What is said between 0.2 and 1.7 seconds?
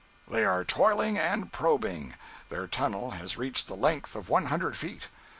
They are toiling and